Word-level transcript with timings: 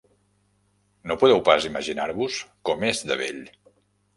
No 1.11 1.17
podeu 1.23 1.37
pas 1.49 1.67
imaginar-vos 1.71 2.39
com 2.71 2.89
és 2.91 3.07
de 3.13 3.19
bell. 3.25 3.45